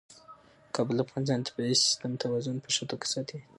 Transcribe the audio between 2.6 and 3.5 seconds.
په ښه توګه ساتي.